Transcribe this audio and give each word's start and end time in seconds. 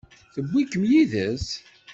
Tewwi-kem 0.33 0.83
yid-s? 0.91 1.47